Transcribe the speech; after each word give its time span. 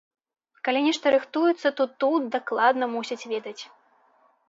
Калі 0.67 0.81
нешта 0.87 1.11
рыхтуецца, 1.17 1.73
то 1.81 1.89
тут 2.01 2.21
дакладна 2.39 2.85
мусяць 2.99 3.23
ведаць. 3.37 3.59